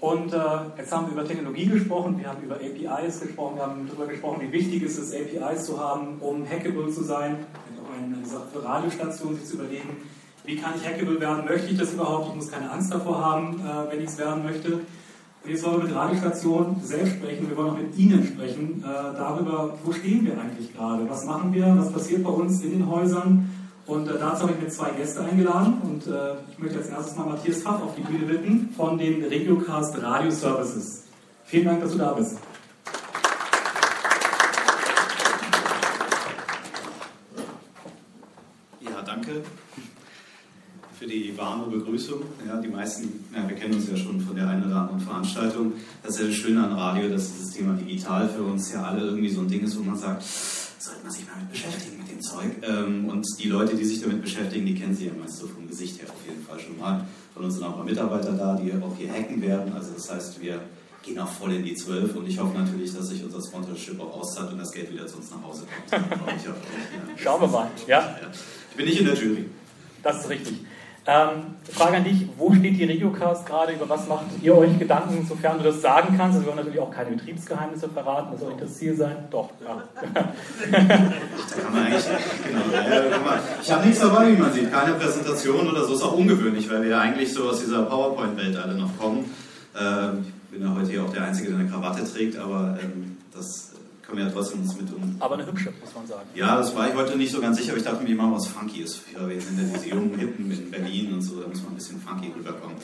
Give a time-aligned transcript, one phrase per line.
[0.00, 0.38] Und äh,
[0.76, 4.42] jetzt haben wir über Technologie gesprochen, wir haben über APIs gesprochen, wir haben darüber gesprochen,
[4.42, 7.46] wie wichtig es ist, APIs zu haben, um hackable zu sein.
[7.82, 9.96] Auch eine Sache für Radiostationen, sich zu überlegen,
[10.44, 13.60] wie kann ich hackable werden, möchte ich das überhaupt, ich muss keine Angst davor haben,
[13.60, 14.72] äh, wenn ich es werden möchte.
[14.72, 19.16] Und jetzt wollen wir mit Radiostationen selbst sprechen, wir wollen auch mit Ihnen sprechen, äh,
[19.16, 22.88] darüber, wo stehen wir eigentlich gerade, was machen wir, was passiert bei uns in den
[22.88, 23.50] Häusern,
[23.88, 27.16] und äh, dazu habe ich mir zwei Gäste eingeladen und äh, ich möchte als erstes
[27.16, 31.04] mal Matthias Pfaff auf die Bühne bitten von den Regiocast Radio Services.
[31.46, 32.38] Vielen Dank, dass du da bist.
[38.82, 39.42] Ja, danke
[40.98, 42.20] für die warme Begrüßung.
[42.46, 45.72] Ja, die meisten, ja, wir kennen uns ja schon von der einen oder anderen Veranstaltung.
[46.02, 49.00] Das ist ja das Schöne an Radio, dass dieses Thema digital für uns ja alle
[49.00, 52.22] irgendwie so ein Ding ist, wo man sagt, sollte man sich mal mit beschäftigen dem
[52.22, 52.50] Zeug.
[52.62, 55.66] Ähm, und die Leute, die sich damit beschäftigen, die kennen sie ja meist so vom
[55.68, 57.06] Gesicht her auf jeden Fall schon mal.
[57.34, 59.72] Von uns sind auch ein paar Mitarbeiter da, die auch hier hacken werden.
[59.72, 60.60] Also das heißt, wir
[61.02, 64.20] gehen auch voll in die Zwölf und ich hoffe natürlich, dass sich unser Sponsorship auch
[64.20, 66.02] auszahlt und das Geld wieder zu uns nach Hause kommt.
[67.16, 67.70] Schauen wir mal.
[67.86, 68.18] Ja.
[68.70, 69.44] Ich bin nicht in der Jury.
[70.02, 70.54] Das ist richtig.
[71.10, 75.26] Ähm, Frage an dich, wo steht die Regiocast gerade, über was macht ihr euch Gedanken,
[75.26, 76.36] sofern du das sagen kannst?
[76.36, 79.16] Also wir wollen natürlich auch keine Betriebsgeheimnisse verraten, das soll nicht das Ziel sein.
[79.30, 79.82] Doch, ja.
[80.70, 80.92] kann
[82.44, 82.60] genau.
[83.62, 86.82] Ich habe nichts dabei, wie man sieht, keine Präsentation oder so, ist auch ungewöhnlich, weil
[86.82, 89.34] wir ja eigentlich so aus dieser PowerPoint-Welt alle noch kommen.
[89.80, 93.16] Ähm, ich bin ja heute hier auch der Einzige, der eine Krawatte trägt, aber ähm,
[93.32, 93.67] das
[94.08, 95.16] können wir ja trotzdem uns mit um.
[95.20, 96.26] Aber eine hübsche, muss man sagen.
[96.34, 98.32] Ja, das war ich heute nicht so ganz sicher, aber ich dachte mir, ich mache
[98.32, 99.02] was Funkys.
[99.14, 101.74] Ja, wir sind ja diese jungen Hippen in Berlin und so, da muss man ein
[101.74, 102.78] bisschen funky rüberkommen.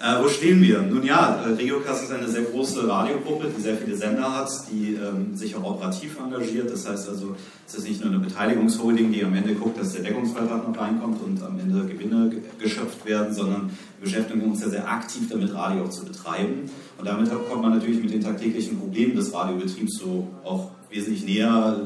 [0.00, 0.80] Äh, wo stehen wir?
[0.80, 4.94] Nun ja, äh, Regiocast ist eine sehr große Radiogruppe, die sehr viele Sender hat, die
[4.94, 6.70] ähm, sich auch operativ engagiert.
[6.70, 7.34] Das heißt also,
[7.66, 11.20] es ist nicht nur eine Beteiligungsholding, die am Ende guckt, dass der Deckungsbeitrag noch reinkommt
[11.24, 15.82] und am Ende Gewinne geschöpft werden, sondern wir beschäftigen uns ja sehr aktiv damit, Radio
[15.82, 16.70] auch zu betreiben.
[16.96, 21.76] Und damit kommt man natürlich mit den tagtäglichen Problemen des Radiobetriebs so auch wesentlich näher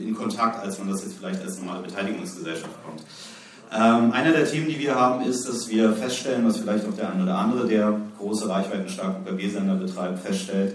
[0.00, 3.04] äh, in Kontakt, als man das jetzt vielleicht als normale Beteiligungsgesellschaft kommt.
[3.76, 7.12] Ähm, einer der Themen, die wir haben, ist, dass wir feststellen, was vielleicht auch der
[7.12, 10.74] eine oder andere, der große reichweitenstarke UKW-Sender betreibt, feststellt,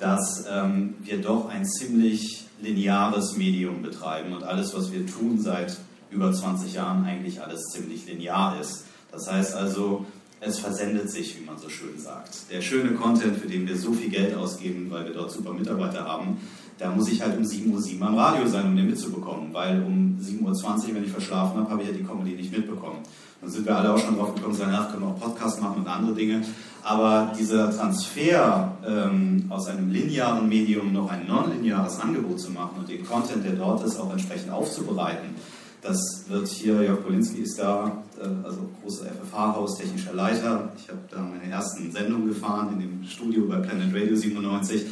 [0.00, 5.76] dass ähm, wir doch ein ziemlich lineares Medium betreiben und alles, was wir tun seit
[6.10, 8.84] über 20 Jahren, eigentlich alles ziemlich linear ist.
[9.12, 10.04] Das heißt also,
[10.40, 12.50] es versendet sich, wie man so schön sagt.
[12.50, 16.04] Der schöne Content, für den wir so viel Geld ausgeben, weil wir dort super Mitarbeiter
[16.04, 16.38] haben,
[16.78, 20.18] da muss ich halt um 7.07 Uhr am Radio sein, um den mitzubekommen, weil um
[20.18, 23.00] 7.20 Uhr, wenn ich verschlafen habe, habe ich ja die Comedy nicht mitbekommen.
[23.42, 25.82] Dann sind wir alle auch schon drauf gekommen, sagen, ach, können wir auch Podcast machen
[25.82, 26.42] und andere Dinge.
[26.82, 32.88] Aber dieser Transfer ähm, aus einem linearen Medium noch ein nonlineares Angebot zu machen und
[32.88, 35.34] den Content, der dort ist, auch entsprechend aufzubereiten,
[35.82, 40.72] das wird hier, Jörg Polinski ist da, äh, also großer FFH-Haus, technischer Leiter.
[40.76, 44.86] Ich habe da meine ersten Sendungen gefahren in dem Studio bei Planet Radio 97.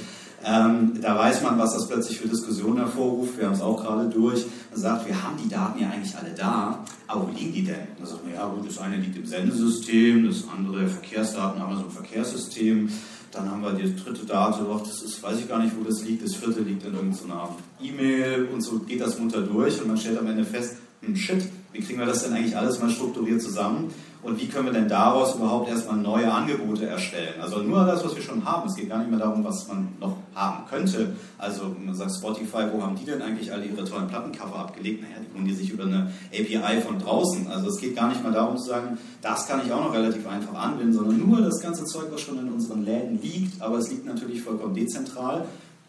[0.45, 3.37] Ähm, da weiß man, was das plötzlich für Diskussionen hervorruft.
[3.37, 4.47] Wir haben es auch gerade durch.
[4.71, 7.89] Man sagt, wir haben die Daten ja eigentlich alle da, aber wo liegen die denn?
[7.99, 11.79] Da sagt man, ja gut, das eine liegt im Sendesystem, das andere Verkehrsdaten haben wir
[11.79, 12.89] so ein Verkehrssystem.
[13.33, 16.03] Dann haben wir die dritte Date, doch, das ist, weiß ich gar nicht, wo das
[16.05, 16.25] liegt.
[16.25, 20.19] Das vierte liegt in irgendeiner E-Mail und so geht das munter durch und man stellt
[20.19, 23.93] am Ende fest, hm, shit, wie kriegen wir das denn eigentlich alles mal strukturiert zusammen?
[24.21, 27.41] Und wie können wir denn daraus überhaupt erstmal neue Angebote erstellen?
[27.41, 28.69] Also nur das, was wir schon haben.
[28.69, 31.15] Es geht gar nicht mehr darum, was man noch haben könnte.
[31.39, 35.03] Also man sagt Spotify, wo haben die denn eigentlich alle ihre tollen Plattencover abgelegt?
[35.03, 37.47] Naja, die holen die sich über eine API von draußen.
[37.47, 40.27] Also es geht gar nicht mehr darum zu sagen, das kann ich auch noch relativ
[40.27, 43.63] einfach anwenden, sondern nur das ganze Zeug, was schon in unseren Läden liegt.
[43.63, 45.47] Aber es liegt natürlich vollkommen dezentral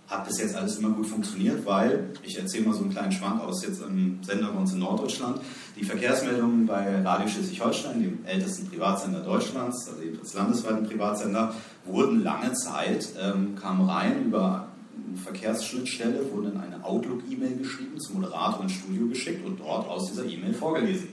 [0.10, 3.42] hat bis jetzt alles immer gut funktioniert, weil, ich erzähle mal so einen kleinen Schwank
[3.42, 5.40] aus jetzt einem Sender bei uns in Norddeutschland,
[5.80, 11.54] die Verkehrsmeldungen bei Radio Schleswig-Holstein, dem ältesten Privatsender Deutschlands, also jedenfalls landesweiten Privatsender,
[11.86, 14.68] wurden lange Zeit, ähm, kamen rein über
[15.08, 20.08] eine Verkehrsschnittstelle, wurden in eine Outlook-E-Mail geschrieben, zum Moderator ins Studio geschickt und dort aus
[20.08, 21.10] dieser E-Mail vorgelesen.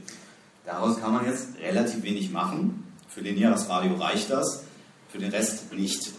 [0.65, 2.83] Daraus kann man jetzt relativ wenig machen.
[3.09, 4.65] Für lineares Radio reicht das,
[5.11, 6.13] für den Rest nicht.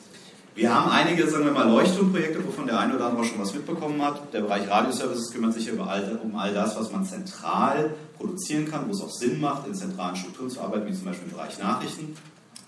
[0.58, 4.02] Wir haben einige, sagen wir mal, Leuchtturmprojekte, wovon der eine oder andere schon was mitbekommen
[4.02, 4.34] hat.
[4.34, 8.88] Der Bereich Radioservices kümmert sich über all, um all das, was man zentral produzieren kann,
[8.88, 11.60] wo es auch Sinn macht, in zentralen Strukturen zu arbeiten, wie zum Beispiel im Bereich
[11.60, 12.16] Nachrichten.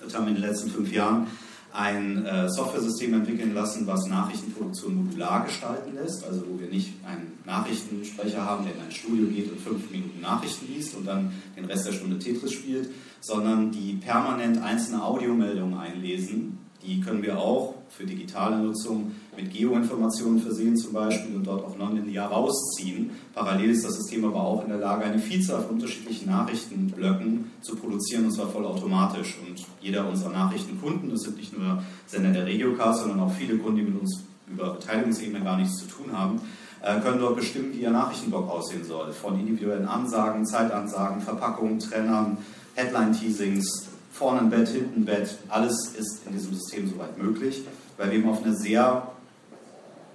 [0.06, 1.26] Wir haben in den letzten fünf Jahren
[1.74, 7.40] ein äh, Softwaresystem entwickeln lassen, was Nachrichtenproduktion modular gestalten lässt, also wo wir nicht einen
[7.48, 11.66] Nachrichtensprecher haben, der in ein Studio geht und fünf Minuten Nachrichten liest und dann den
[11.66, 16.60] Rest der Stunde Tetris spielt, sondern die permanent einzelne Audiomeldungen einlesen.
[16.84, 21.78] Die können wir auch für digitale Nutzung mit Geoinformationen versehen zum Beispiel und dort auch
[21.78, 23.12] nonlinear rausziehen.
[23.34, 27.76] Parallel ist das System aber auch in der Lage, eine Vielzahl von unterschiedlichen Nachrichtenblöcken zu
[27.76, 29.38] produzieren und zwar vollautomatisch.
[29.48, 33.78] Und jeder unserer Nachrichtenkunden, das sind nicht nur Sender der Regiocast, sondern auch viele Kunden,
[33.78, 36.42] die mit uns über Beteiligungsebene gar nichts zu tun haben,
[36.82, 39.12] äh, können dort bestimmen, wie ihr Nachrichtenblock aussehen soll.
[39.12, 42.38] Von individuellen Ansagen, Zeitansagen, Verpackungen, Trennern,
[42.76, 47.64] Headline-Teasings, vorne ein Bett, hinten ein Bett, alles ist in diesem System soweit möglich,
[48.00, 49.12] weil wir eben auf eine sehr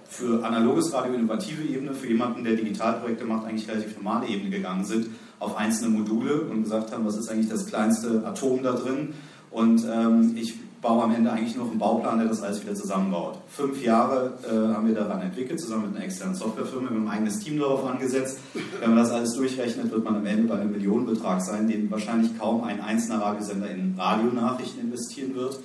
[0.09, 4.83] für analoges Radio innovative Ebene, für jemanden, der Digitalprojekte macht, eigentlich relativ normale Ebene gegangen
[4.85, 5.07] sind,
[5.39, 9.13] auf einzelne Module und gesagt haben, was ist eigentlich das kleinste Atom da drin.
[9.51, 13.39] Und ähm, ich baue am Ende eigentlich noch einen Bauplan, der das alles wieder zusammenbaut.
[13.47, 17.17] Fünf Jahre äh, haben wir daran entwickelt, zusammen mit einer externen Softwarefirma, wir haben ein
[17.17, 18.39] eigenes Team darauf angesetzt.
[18.79, 22.37] Wenn man das alles durchrechnet, wird man am Ende bei einem Millionenbetrag sein, den wahrscheinlich
[22.37, 25.59] kaum ein einzelner Radiosender in Radionachrichten investieren wird.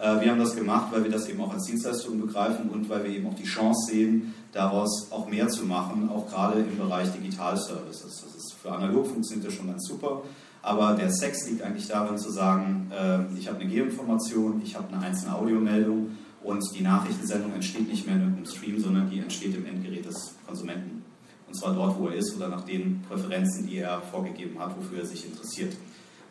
[0.00, 3.04] Äh, wir haben das gemacht, weil wir das eben auch als Dienstleistung begreifen und weil
[3.04, 7.12] wir eben auch die Chance sehen, daraus auch mehr zu machen, auch gerade im Bereich
[7.12, 8.22] Digitalservices.
[8.24, 10.22] Das ist für analog funktioniert das schon ganz super.
[10.62, 14.92] Aber der Sex liegt eigentlich darin zu sagen, äh, ich habe eine Geoinformation, ich habe
[14.92, 19.66] eine einzelne Audiomeldung und die Nachrichtensendung entsteht nicht mehr im Stream, sondern die entsteht im
[19.66, 21.04] Endgerät des Konsumenten.
[21.46, 25.00] Und zwar dort, wo er ist oder nach den Präferenzen, die er vorgegeben hat, wofür
[25.00, 25.74] er sich interessiert.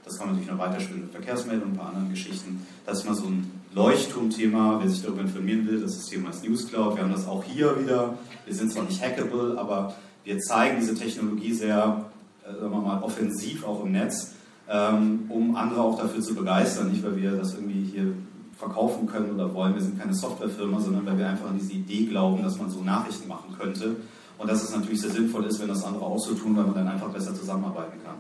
[0.06, 2.66] Das kann man natürlich noch weiterspielen mit Verkehrsmeldungen und ein paar anderen Geschichten.
[2.86, 5.82] Das ist mal so ein Leuchtturmthema, wer sich darüber informieren will.
[5.82, 6.96] Das Thema ist News Cloud.
[6.96, 8.18] Wir haben das auch hier wieder.
[8.46, 12.10] Wir sind zwar nicht hackable, aber wir zeigen diese Technologie sehr
[12.50, 14.34] äh, sagen wir mal, offensiv auch im Netz,
[14.68, 16.92] ähm, um andere auch dafür zu begeistern.
[16.92, 18.14] Nicht, weil wir das irgendwie hier
[18.58, 19.74] verkaufen können oder wollen.
[19.74, 22.82] Wir sind keine Softwarefirma, sondern weil wir einfach an diese Idee glauben, dass man so
[22.82, 23.96] Nachrichten machen könnte.
[24.38, 26.74] Und dass es natürlich sehr sinnvoll ist, wenn das andere auch so tun, weil man
[26.74, 28.16] dann einfach besser zusammenarbeiten kann.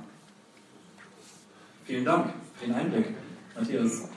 [1.85, 3.15] Vielen Dank für den Einblick,
[3.55, 4.08] Matthias.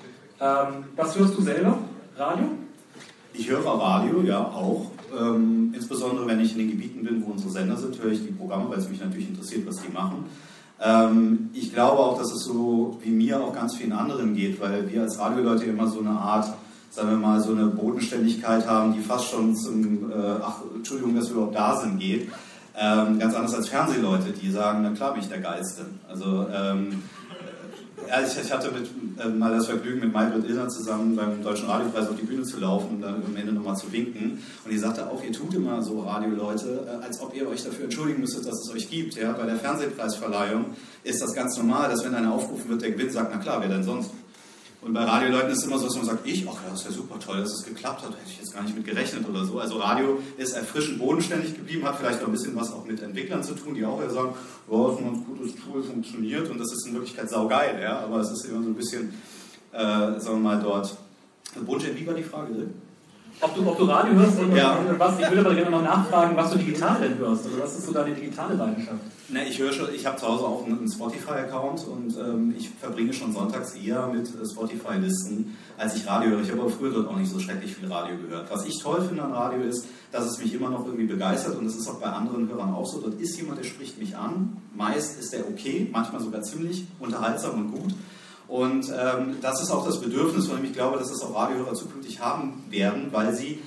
[0.43, 1.79] Ähm, was hörst du selber?
[2.17, 2.47] Radio?
[3.33, 4.91] Ich höre Radio, ja, auch.
[5.17, 8.33] Ähm, insbesondere wenn ich in den Gebieten bin, wo unsere Sender sind, höre ich die
[8.33, 10.25] Programme, weil es mich natürlich interessiert, was die machen.
[10.81, 14.91] Ähm, ich glaube auch, dass es so wie mir auch ganz vielen anderen geht, weil
[14.91, 16.53] wir als Radioleute immer so eine Art,
[16.91, 21.29] sagen wir mal, so eine Bodenständigkeit haben, die fast schon zum, äh, ach, Entschuldigung, dass
[21.29, 22.33] wir überhaupt da sind, geht.
[22.77, 25.85] Ähm, ganz anders als Fernsehleute, die sagen, na klar bin ich der Geilste.
[26.09, 27.03] Also ähm,
[28.09, 28.89] ja, ich, ich hatte mit,
[29.19, 32.61] äh, mal das Vergnügen, mit Maybrit Illner zusammen beim Deutschen Radiopreis auf die Bühne zu
[32.61, 34.43] laufen und dann am Ende nochmal zu winken.
[34.65, 37.85] Und die sagte auch, ihr tut immer so Radioleute, äh, als ob ihr euch dafür
[37.85, 39.15] entschuldigen müsstet, dass es euch gibt.
[39.17, 39.33] Ja?
[39.33, 40.67] Bei der Fernsehpreisverleihung
[41.05, 43.69] ist das ganz normal, dass wenn einer aufgerufen wird, der gewinnt, sagt, na klar, wer
[43.69, 44.11] denn sonst?
[44.83, 46.87] Und bei Radioleuten ist es immer so, dass man sagt, ich, ach ja, das ist
[46.87, 49.45] ja super toll, dass es geklappt hat, hätte ich jetzt gar nicht mit gerechnet oder
[49.45, 49.61] so.
[49.61, 53.45] Also Radio ist erfrischend bodenständig geblieben, hat vielleicht auch ein bisschen was auch mit Entwicklern
[53.45, 54.35] zu tun, die auch ja sagen,
[54.69, 58.21] oh, das ist ein gutes Tool, funktioniert und das ist in Wirklichkeit saugeil, ja, aber
[58.21, 59.15] es ist immer so ein bisschen,
[59.73, 60.97] äh, sagen wir mal dort,
[61.65, 62.71] Bodenständig, wie war die Frage?
[63.43, 64.79] Ob du, ob du Radio hörst oder ja.
[64.99, 65.19] was.
[65.19, 67.45] Ich will aber gerne noch nachfragen, was du digital denn hörst.
[67.45, 69.01] Also was ist so deine digitale Leidenschaft?
[69.31, 73.13] Ne, ich höre schon, ich habe zu Hause auch einen Spotify-Account und ähm, ich verbringe
[73.13, 76.43] schon sonntags eher mit äh, Spotify-Listen, als ich Radio höre.
[76.43, 78.49] Ich habe aber früher dort auch nicht so schrecklich viel Radio gehört.
[78.49, 81.65] Was ich toll finde an Radio ist, dass es mich immer noch irgendwie begeistert und
[81.65, 83.01] das ist auch bei anderen Hörern auch so.
[83.01, 84.57] Dort ist jemand, der spricht mich an.
[84.77, 87.93] Meist ist der okay, manchmal sogar ziemlich unterhaltsam und gut.
[88.53, 91.73] Und ähm, das ist auch das Bedürfnis, von dem ich glaube, dass es auch Radiohörer
[91.73, 93.63] zukünftig haben werden, weil sie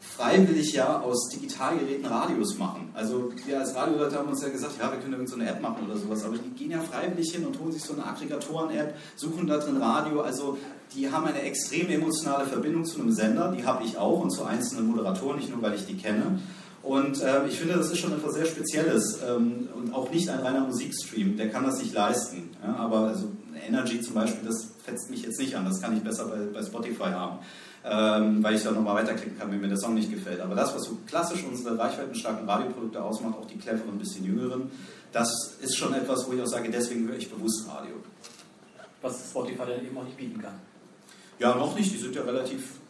[0.00, 2.88] freiwillig ja aus Digitalgeräten Radios machen.
[2.94, 5.60] Also wir als Radioleute haben uns ja gesagt, ja, wir können irgend so eine App
[5.60, 8.94] machen oder sowas, aber die gehen ja freiwillig hin und holen sich so eine Aggregatoren-App,
[9.14, 10.56] suchen da drin Radio, also
[10.96, 14.44] die haben eine extrem emotionale Verbindung zu einem Sender, die habe ich auch und zu
[14.44, 16.40] einzelnen Moderatoren, nicht nur weil ich die kenne.
[16.82, 20.40] Und äh, ich finde, das ist schon etwas sehr Spezielles ähm, und auch nicht ein
[20.40, 22.50] reiner Musikstream, der kann das nicht leisten.
[22.62, 23.30] Ja, aber also
[23.66, 26.64] Energy zum Beispiel, das fetzt mich jetzt nicht an, das kann ich besser bei, bei
[26.64, 27.38] Spotify haben,
[27.84, 30.40] ähm, weil ich da nochmal weiterklicken kann, wenn mir der Song nicht gefällt.
[30.40, 34.70] Aber das, was so klassisch unsere reichweitenstarken Radioprodukte ausmacht, auch die cleveren, ein bisschen jüngeren,
[35.12, 37.96] das ist schon etwas, wo ich auch sage, deswegen höre ich bewusst Radio.
[39.02, 40.54] Was Spotify dann eben auch nicht bieten kann.
[41.38, 42.80] Ja, noch nicht, die sind ja relativ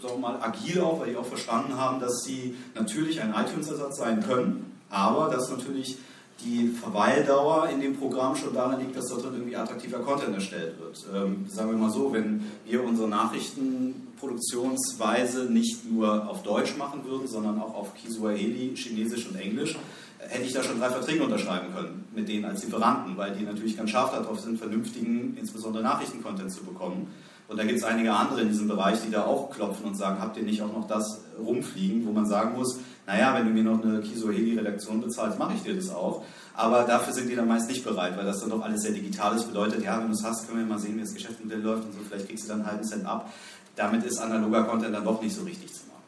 [0.00, 3.98] sagen wir mal, agil auch, weil die auch verstanden haben, dass sie natürlich ein iTunes-Ersatz
[3.98, 5.98] sein können, aber dass natürlich
[6.44, 11.06] die Verweildauer in dem Programm schon darin liegt, dass dort irgendwie attraktiver Content erstellt wird.
[11.14, 17.28] Ähm, sagen wir mal so, wenn wir unsere Nachrichtenproduktionsweise nicht nur auf Deutsch machen würden,
[17.28, 19.78] sondern auch auf Kiswahili, Chinesisch und Englisch,
[20.18, 23.76] hätte ich da schon drei Verträge unterschreiben können mit denen als Lieferanten, weil die natürlich
[23.76, 27.08] ganz scharf darauf sind, vernünftigen, insbesondere Nachrichtencontent zu bekommen.
[27.46, 30.18] Und da gibt es einige andere in diesem Bereich, die da auch klopfen und sagen,
[30.20, 33.64] habt ihr nicht auch noch das rumfliegen, wo man sagen muss, naja, wenn du mir
[33.64, 36.24] noch eine Kisoheli-Redaktion bezahlst, mache ich dir das auch.
[36.54, 39.36] Aber dafür sind die dann meist nicht bereit, weil das dann doch alles sehr digital
[39.36, 39.46] ist.
[39.46, 41.92] Bedeutet, ja, wenn du es hast, können wir mal sehen, wie das Geschäftsmodell läuft und
[41.92, 43.30] so, vielleicht kriegst du dann einen halben Cent ab.
[43.76, 46.02] Damit ist analoger Content dann doch nicht so richtig zu machen.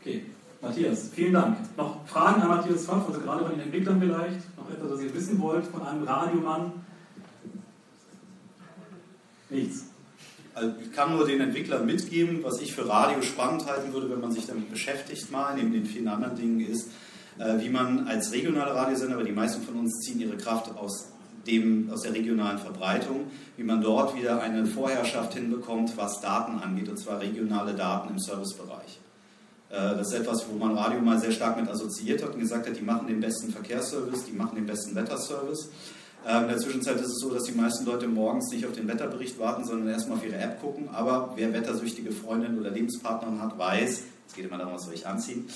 [0.00, 0.24] Okay,
[0.62, 1.58] Matthias, vielen Dank.
[1.76, 4.56] Noch Fragen an Matthias Pfaff, also gerade bei den Entwicklern vielleicht?
[4.56, 6.72] Noch etwas, was ihr wissen wollt von einem Radiomann?
[9.50, 9.93] Nichts.
[10.54, 14.20] Also ich kann nur den Entwicklern mitgeben, was ich für Radio spannend halten würde, wenn
[14.20, 16.90] man sich damit beschäftigt, mal neben den vielen anderen Dingen, ist,
[17.38, 21.08] äh, wie man als regionale Radiosender, aber die meisten von uns ziehen ihre Kraft aus,
[21.46, 26.88] dem, aus der regionalen Verbreitung, wie man dort wieder eine Vorherrschaft hinbekommt, was Daten angeht,
[26.88, 29.00] und zwar regionale Daten im Servicebereich.
[29.70, 32.68] Äh, das ist etwas, wo man Radio mal sehr stark mit assoziiert hat und gesagt
[32.68, 35.68] hat, die machen den besten Verkehrsservice, die machen den besten Wetterservice.
[36.26, 38.88] Ähm, in der Zwischenzeit ist es so, dass die meisten Leute morgens nicht auf den
[38.88, 40.88] Wetterbericht warten, sondern erstmal auf ihre App gucken.
[40.92, 45.06] Aber wer wettersüchtige Freundinnen oder Lebenspartnerin hat, weiß, es geht immer darum, was soll ich
[45.06, 45.46] anziehen,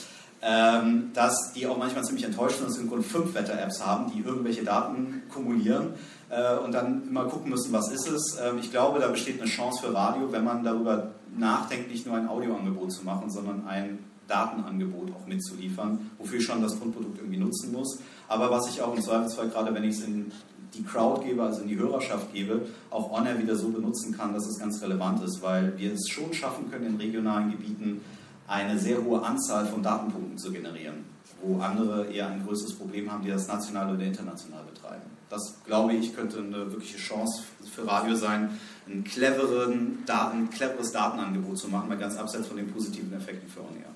[0.42, 4.12] ähm, dass die auch manchmal ziemlich enttäuscht sind, dass sie im Grunde fünf Wetter-Apps haben,
[4.12, 5.94] die irgendwelche Daten kumulieren
[6.28, 8.38] äh, und dann immer gucken müssen, was ist es.
[8.40, 12.16] Ähm, ich glaube, da besteht eine Chance für Radio, wenn man darüber nachdenkt, nicht nur
[12.16, 13.98] ein Audioangebot zu machen, sondern ein
[14.28, 17.98] Datenangebot auch mitzuliefern, wofür ich schon das Grundprodukt irgendwie nutzen muss.
[18.28, 20.30] Aber was ich auch im Zweifelsfall, gerade wenn ich es in
[20.74, 24.46] die Crowd gebe, also in die Hörerschaft gebe, auch On-Air wieder so benutzen kann, dass
[24.46, 28.00] es ganz relevant ist, weil wir es schon schaffen können, in regionalen Gebieten
[28.46, 31.04] eine sehr hohe Anzahl von Datenpunkten zu generieren,
[31.42, 35.02] wo andere eher ein größeres Problem haben, die das national oder international betreiben.
[35.30, 38.50] Das, glaube ich, könnte eine wirkliche Chance für Radio sein,
[38.88, 43.60] ein, cleveren Daten, cleveres Datenangebot zu machen, mal ganz abseits von den positiven Effekten für
[43.60, 43.90] On-Air.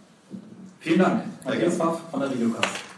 [0.81, 1.25] Vielen Dank.
[1.45, 2.92] Matthias Pfaff von der Videocast.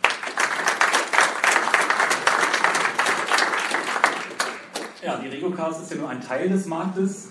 [5.04, 7.28] Ja, die Regocast ist ja nur ein Teil des Marktes.